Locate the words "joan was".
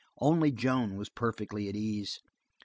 0.51-1.09